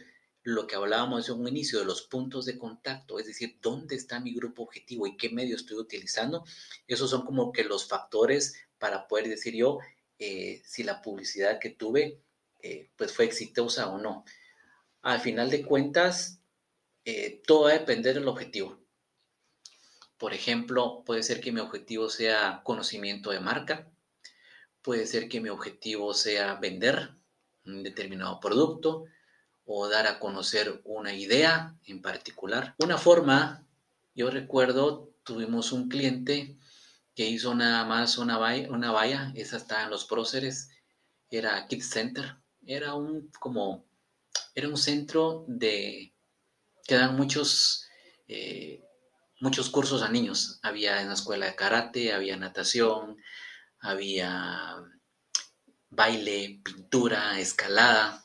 [0.49, 4.19] lo que hablábamos en un inicio de los puntos de contacto, es decir, dónde está
[4.19, 6.43] mi grupo objetivo y qué medio estoy utilizando,
[6.87, 9.79] esos son como que los factores para poder decir yo
[10.19, 12.23] eh, si la publicidad que tuve
[12.61, 14.25] eh, pues fue exitosa o no.
[15.03, 16.41] Al final de cuentas,
[17.05, 18.81] eh, todo va a depender del objetivo.
[20.17, 23.91] Por ejemplo, puede ser que mi objetivo sea conocimiento de marca,
[24.81, 27.11] puede ser que mi objetivo sea vender
[27.67, 29.05] un determinado producto,
[29.71, 32.75] o dar a conocer una idea en particular.
[32.79, 33.67] Una forma,
[34.15, 36.57] yo recuerdo, tuvimos un cliente
[37.15, 40.71] que hizo nada más una valla, una valla esa está en los próceres,
[41.31, 43.85] era Kids Center, era un como,
[44.55, 46.15] era un centro de,
[46.87, 47.87] que dan muchos,
[48.27, 48.83] eh,
[49.39, 50.61] muchos cursos a niños.
[50.63, 53.19] Había en la escuela de karate, había natación,
[53.81, 54.77] había
[55.91, 58.25] baile, pintura, escalada,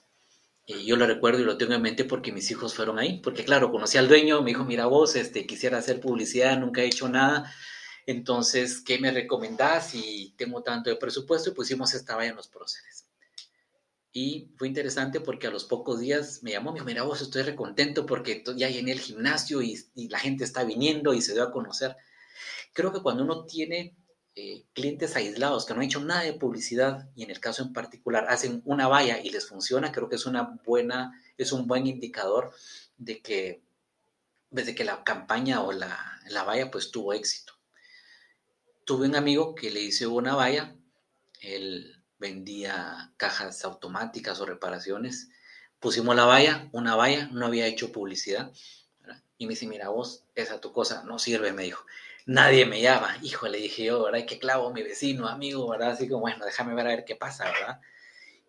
[0.68, 3.72] yo lo recuerdo y lo tengo en mente porque mis hijos fueron ahí, porque claro,
[3.72, 7.54] conocí al dueño, me dijo, mira vos, este, quisiera hacer publicidad, nunca he hecho nada,
[8.06, 9.96] entonces, ¿qué me recomendás?
[9.96, 13.08] Y tengo tanto de presupuesto y pusimos esta valla en los próceres.
[14.12, 17.42] Y fue interesante porque a los pocos días me llamó, me dijo, mira vos, estoy
[17.42, 21.44] recontento porque ya llené el gimnasio y, y la gente está viniendo y se dio
[21.44, 21.96] a conocer.
[22.74, 23.96] Creo que cuando uno tiene
[24.36, 27.72] eh, clientes aislados que no han hecho nada de publicidad y en el caso en
[27.72, 31.86] particular hacen una valla y les funciona, creo que es una buena, es un buen
[31.86, 32.52] indicador
[32.98, 33.62] de que
[34.50, 37.54] desde que la campaña o la, la valla pues tuvo éxito.
[38.86, 40.76] Tuve un amigo que le hice una valla,
[41.40, 45.30] él vendía cajas automáticas o reparaciones,
[45.80, 48.52] pusimos la valla, una valla, no había hecho publicidad,
[49.38, 51.86] y me dice, mira vos, esa tu cosa no sirve, me dijo
[52.26, 53.18] nadie me llama.
[53.22, 54.26] Hijo, le dije yo, ¿verdad?
[54.26, 55.92] Que clavo mi vecino, amigo, ¿verdad?
[55.92, 57.82] Así como, bueno, déjame ver a ver qué pasa, ¿verdad?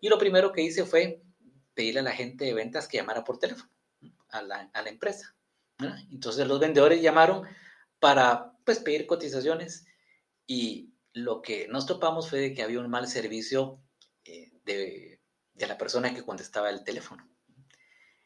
[0.01, 1.21] Y lo primero que hice fue
[1.73, 3.69] pedirle a la gente de ventas que llamara por teléfono
[4.29, 5.35] a la, a la empresa.
[6.11, 7.47] Entonces los vendedores llamaron
[7.99, 9.85] para, pues, pedir cotizaciones
[10.47, 13.81] y lo que nos topamos fue de que había un mal servicio
[14.23, 15.21] eh, de,
[15.53, 17.29] de la persona que contestaba el teléfono.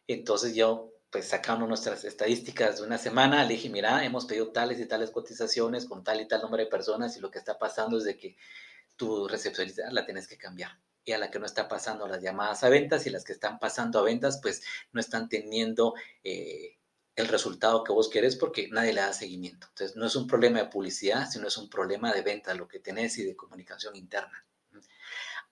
[0.08, 4.80] Entonces yo pues sacando nuestras estadísticas de una semana, le dije, mira, hemos pedido tales
[4.80, 7.98] y tales cotizaciones con tal y tal número de personas y lo que está pasando
[7.98, 8.38] es de que
[8.96, 10.80] tu recepcionista la tienes que cambiar.
[11.04, 13.58] Y a la que no está pasando las llamadas a ventas y las que están
[13.58, 16.78] pasando a ventas, pues no están teniendo eh,
[17.16, 19.68] el resultado que vos querés porque nadie le da seguimiento.
[19.70, 22.80] Entonces, no es un problema de publicidad, sino es un problema de venta, lo que
[22.80, 24.46] tenés y de comunicación interna.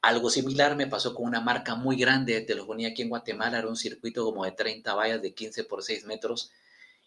[0.02, 3.68] Algo similar me pasó con una marca muy grande de telefonía aquí en Guatemala, era
[3.68, 6.52] un circuito como de 30 vallas de 15 por 6 metros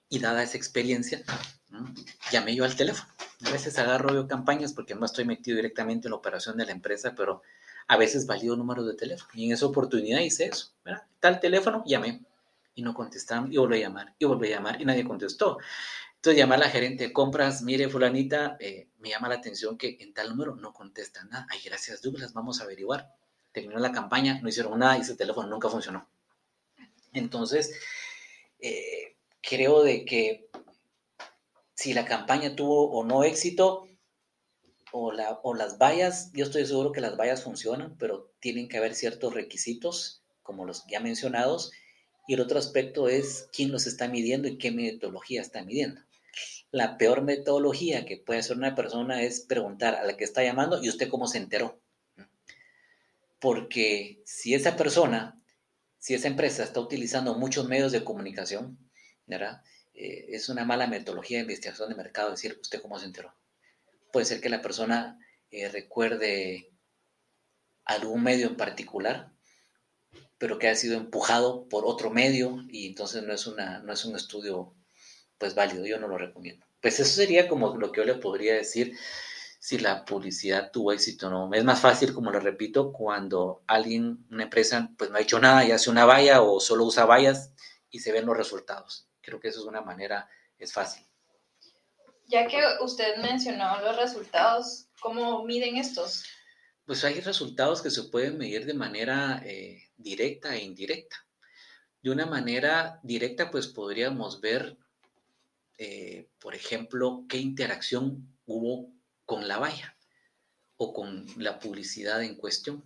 [0.09, 1.23] y dada esa experiencia,
[2.33, 3.09] llamé yo al teléfono
[3.47, 6.73] A veces agarro yo campañas porque no estoy metido directamente en la operación de la
[6.73, 7.43] empresa, pero
[7.87, 9.31] a veces valido números de teléfono.
[9.35, 10.73] Y en esa oportunidad hice eso.
[11.21, 12.25] Tal teléfono, llamé.
[12.75, 13.53] Y no contestaron.
[13.53, 14.15] Y volví a llamar.
[14.19, 14.81] Y volví a llamar.
[14.81, 15.59] Y nadie contestó.
[16.21, 17.63] Entonces llamé a la gerente de compras.
[17.63, 21.47] Mire, fulanita, eh, me llama la atención que en tal número no contesta nada.
[21.49, 22.35] Ay, gracias, Douglas.
[22.35, 23.09] Vamos a averiguar.
[23.53, 26.07] Terminó la campaña, no hicieron nada y ese teléfono nunca funcionó.
[27.15, 27.73] Entonces,
[28.59, 30.51] eh, creo de que
[31.75, 33.89] si la campaña tuvo o no éxito,
[34.93, 39.33] o, las vallas, yo estoy seguro que las vallas funcionan, pero tienen que haber ciertos
[39.33, 41.73] requisitos, como los ya mencionados,
[42.29, 46.03] y el otro aspecto es quién los está midiendo y qué metodología está midiendo.
[46.73, 50.83] La peor metodología que puede hacer una persona es preguntar a la que está llamando
[50.83, 51.81] y usted cómo se enteró.
[53.41, 55.43] Porque si esa persona,
[55.99, 58.79] si esa empresa está utilizando muchos medios de comunicación.
[59.95, 63.35] Eh, es una mala metodología de investigación de mercado decir usted cómo se enteró.
[64.13, 65.19] Puede ser que la persona
[65.51, 66.73] eh, recuerde
[67.85, 69.33] algún medio en particular,
[70.39, 74.05] pero que ha sido empujado por otro medio y entonces no es, una, no es
[74.05, 74.75] un estudio
[75.41, 76.67] pues válido, yo no lo recomiendo.
[76.83, 78.97] Pues eso sería como lo que yo le podría decir
[79.59, 81.55] si la publicidad tuvo éxito o no.
[81.55, 85.65] Es más fácil, como lo repito, cuando alguien, una empresa, pues no ha hecho nada
[85.65, 87.53] y hace una valla o solo usa vallas
[87.91, 89.09] y se ven los resultados.
[89.23, 91.07] Creo que eso es una manera, es fácil.
[92.29, 96.25] Ya que usted mencionó los resultados, ¿cómo miden estos?
[96.85, 101.17] Pues hay resultados que se pueden medir de manera eh, directa e indirecta.
[102.03, 104.77] De una manera directa, pues podríamos ver,
[105.83, 108.93] eh, por ejemplo, qué interacción hubo
[109.25, 109.97] con la valla
[110.77, 112.85] o con la publicidad en cuestión.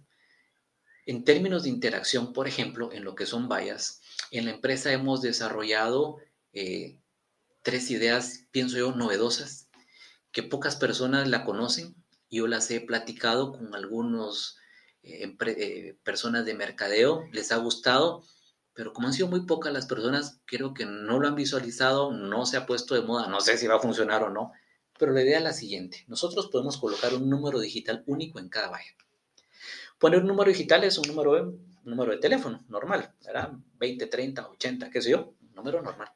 [1.05, 5.23] En términos de interacción, por ejemplo, en lo que son vallas, en la empresa hemos
[5.23, 6.19] desarrollado
[6.53, 7.01] eh,
[7.63, 9.69] tres ideas, pienso yo, novedosas,
[10.31, 11.97] que pocas personas la conocen.
[12.31, 14.57] Yo las he platicado con algunos
[15.03, 18.25] eh, eh, personas de mercadeo, les ha gustado,
[18.75, 22.45] pero como han sido muy pocas las personas, creo que no lo han visualizado, no
[22.45, 24.53] se ha puesto de moda, no sé si va a funcionar o no,
[24.99, 26.05] pero la idea es la siguiente.
[26.09, 28.91] Nosotros podemos colocar un número digital único en cada valla.
[29.99, 33.53] Poner un número digital es un número, un número de teléfono normal, ¿verdad?
[33.79, 36.09] 20, 30, 80, qué sé yo, un número normal.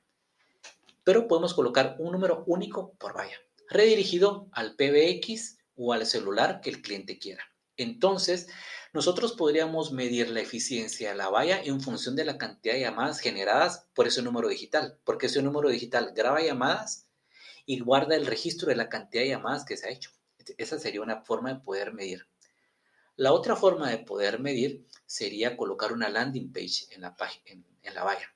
[1.04, 3.36] Pero podemos colocar un número único por valla,
[3.68, 7.44] redirigido al PBX o al celular que el cliente quiera.
[7.78, 8.48] Entonces,
[8.92, 13.20] nosotros podríamos medir la eficiencia de la valla en función de la cantidad de llamadas
[13.20, 17.06] generadas por ese número digital, porque ese número digital graba llamadas
[17.64, 20.10] y guarda el registro de la cantidad de llamadas que se ha hecho.
[20.56, 22.26] Esa sería una forma de poder medir.
[23.14, 28.34] La otra forma de poder medir sería colocar una landing page en la, valla,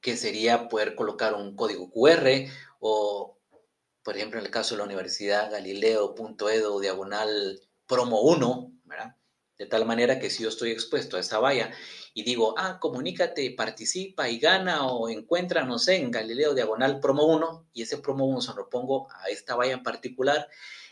[0.00, 3.38] que sería poder colocar un código QR o,
[4.02, 7.60] por ejemplo, en el caso de la Universidad Galileo.edu diagonal
[7.92, 9.16] promo 1, ¿verdad?
[9.58, 11.70] De tal manera que si yo estoy expuesto a esa valla
[12.14, 17.26] y digo, ah, comunícate, participa y gana o encuentra, no sé, en Galileo Diagonal Promo
[17.26, 20.48] 1 y ese Promo 1 se lo pongo a esta valla en particular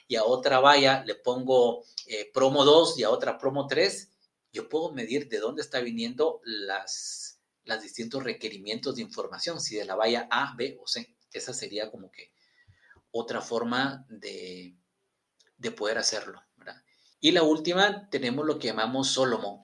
[0.09, 4.11] y a otra valla le pongo eh, Promo 2 y a otra Promo 3,
[4.53, 7.41] yo puedo medir de dónde está viniendo las,
[7.81, 11.17] distintos requerimientos de información, si de la valla A, B o C.
[11.33, 12.31] Esa sería como que
[13.11, 14.77] otra forma de,
[15.57, 16.43] de poder hacerlo.
[17.21, 19.63] Y la última tenemos lo que llamamos Solomon.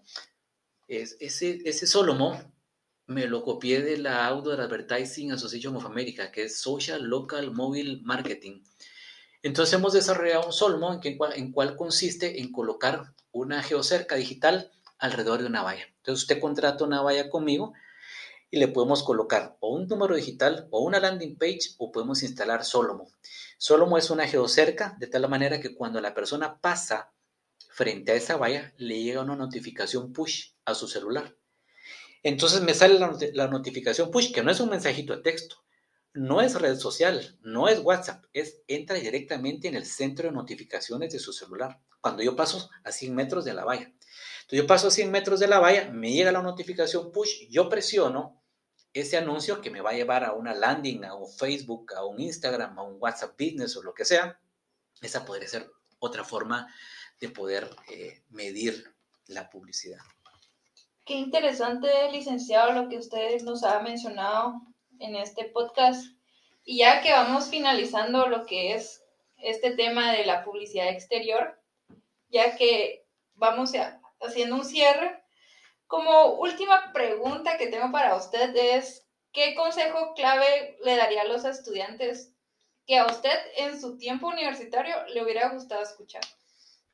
[0.88, 2.53] Es, ese, Solomon
[3.07, 8.01] me lo copié de la Outdoor Advertising Association of America, que es Social Local Mobile
[8.03, 8.62] Marketing.
[9.42, 14.71] Entonces hemos desarrollado un Solomon en, cual, en cual consiste en colocar una geocerca digital
[14.99, 15.85] alrededor de una valla.
[15.97, 17.73] Entonces usted contrata una valla conmigo
[18.51, 22.64] y le podemos colocar o un número digital o una landing page o podemos instalar
[22.64, 23.07] Solomon.
[23.57, 27.12] Solomon es una geocerca de tal manera que cuando la persona pasa
[27.71, 31.37] frente a esa valla le llega una notificación push a su celular.
[32.23, 32.99] Entonces me sale
[33.35, 35.57] la, notificación push, que no es un mensajito de texto,
[36.12, 41.13] no es red social, no es WhatsApp, es entra directamente en el centro de notificaciones
[41.13, 41.79] de su celular.
[42.00, 43.85] Cuando yo paso a 100 metros de la valla.
[43.85, 47.69] Entonces yo paso a 100 metros de la valla, me llega la notificación push, yo
[47.69, 48.42] presiono
[48.92, 52.19] ese anuncio que me va a llevar a una landing, a un Facebook, a un
[52.19, 54.40] Instagram, a un WhatsApp Business o lo que sea.
[55.02, 56.67] Esa podría ser otra forma
[57.21, 58.94] de poder eh, medir
[59.27, 60.00] la publicidad.
[61.04, 64.60] Qué interesante, licenciado, lo que usted nos ha mencionado
[64.98, 66.04] en este podcast.
[66.64, 69.04] Y ya que vamos finalizando lo que es
[69.38, 71.60] este tema de la publicidad exterior,
[72.29, 73.73] ya que vamos
[74.21, 75.23] haciendo un cierre,
[75.87, 81.44] como última pregunta que tengo para usted es, ¿qué consejo clave le daría a los
[81.44, 82.33] estudiantes
[82.87, 86.23] que a usted en su tiempo universitario le hubiera gustado escuchar?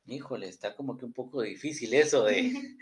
[0.06, 2.52] Híjole, está como que un poco difícil eso de...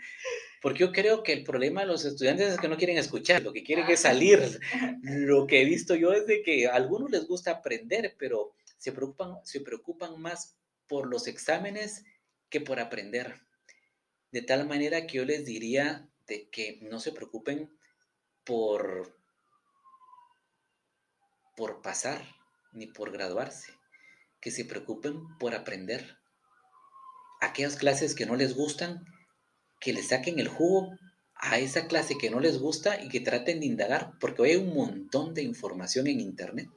[0.61, 3.51] Porque yo creo que el problema de los estudiantes es que no quieren escuchar, lo
[3.51, 4.59] que quieren es salir.
[5.01, 8.91] Lo que he visto yo es de que a algunos les gusta aprender, pero se
[8.91, 10.55] preocupan, se preocupan más
[10.87, 12.03] por los exámenes
[12.49, 13.41] que por aprender.
[14.31, 17.75] De tal manera que yo les diría de que no se preocupen
[18.43, 19.17] por,
[21.55, 22.23] por pasar
[22.71, 23.73] ni por graduarse,
[24.39, 26.20] que se preocupen por aprender.
[27.41, 29.05] Aquellas clases que no les gustan,
[29.81, 30.97] que le saquen el jugo
[31.41, 34.57] a esa clase que no les gusta y que traten de indagar, porque hoy hay
[34.57, 36.69] un montón de información en Internet.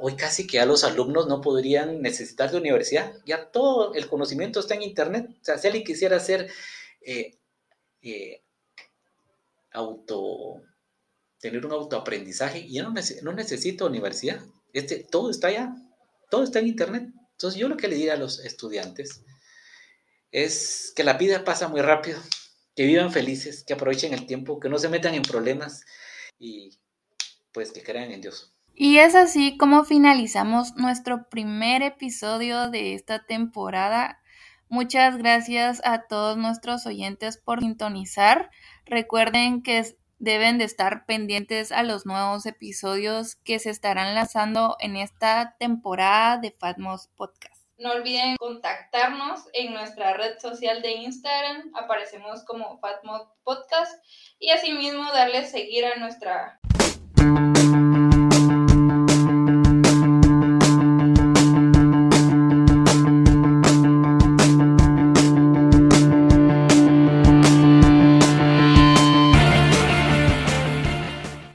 [0.00, 4.58] Hoy casi que a los alumnos no podrían necesitar de universidad, ya todo el conocimiento
[4.58, 5.28] está en Internet.
[5.30, 6.50] O sea, si alguien quisiera hacer
[7.02, 7.36] eh,
[8.00, 8.42] eh,
[9.70, 10.62] auto,
[11.38, 14.40] tener un autoaprendizaje, ya no, no necesito universidad.
[14.72, 15.74] Este, todo está allá,
[16.30, 17.08] todo está en Internet.
[17.32, 19.24] Entonces yo lo que le diría a los estudiantes
[20.32, 22.18] es que la vida pasa muy rápido,
[22.74, 25.84] que vivan felices, que aprovechen el tiempo, que no se metan en problemas
[26.38, 26.78] y
[27.52, 28.52] pues que crean en Dios.
[28.74, 34.18] Y es así como finalizamos nuestro primer episodio de esta temporada.
[34.68, 38.50] Muchas gracias a todos nuestros oyentes por sintonizar.
[38.86, 39.84] Recuerden que
[40.18, 46.38] deben de estar pendientes a los nuevos episodios que se estarán lanzando en esta temporada
[46.38, 47.51] de Fatmos Podcast.
[47.82, 53.92] No olviden contactarnos en nuestra red social de Instagram, aparecemos como Fatmos Podcast.
[54.38, 56.60] Y asimismo darle seguir a nuestra